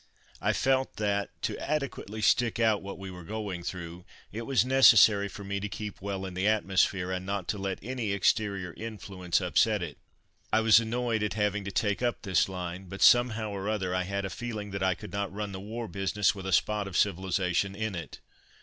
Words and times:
I 0.41 0.51
felt 0.51 0.95
that, 0.95 1.29
to 1.43 1.59
adequately 1.59 2.23
stick 2.23 2.59
out 2.59 2.81
what 2.81 2.97
we 2.97 3.11
were 3.11 3.23
going 3.23 3.61
through, 3.61 4.03
it 4.31 4.47
was 4.47 4.65
necessary 4.65 5.27
for 5.27 5.43
me 5.43 5.59
to 5.59 5.69
keep 5.69 6.01
well 6.01 6.25
in 6.25 6.33
the 6.33 6.47
atmosphere, 6.47 7.11
and 7.11 7.23
not 7.23 7.47
to 7.49 7.59
let 7.59 7.77
any 7.83 8.11
exterior 8.11 8.73
influence 8.75 9.39
upset 9.39 9.83
it. 9.83 9.99
I 10.51 10.61
was 10.61 10.79
annoyed 10.79 11.21
at 11.21 11.35
having 11.35 11.63
to 11.65 11.71
take 11.71 12.01
up 12.01 12.23
this 12.23 12.49
line, 12.49 12.85
but 12.89 13.03
somehow 13.03 13.51
or 13.51 13.69
other 13.69 13.93
I 13.93 14.05
had 14.05 14.25
a 14.25 14.31
feeling 14.31 14.71
that 14.71 14.81
I 14.81 14.95
could 14.95 15.11
not 15.13 15.31
run 15.31 15.51
the 15.51 15.59
war 15.61 15.87
business 15.87 16.33
with 16.33 16.47
a 16.47 16.51
spot 16.51 16.87
of 16.87 16.97
civilization 16.97 17.75
in 17.75 17.93
it. 17.93 18.19